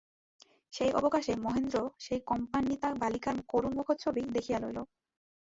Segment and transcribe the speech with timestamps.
[0.73, 4.79] সেই অবকাশে মহেন্দ্র সেই কম্পান্বিতা বালিকার করুণ মুখচ্ছবি দেখিয়া লইল।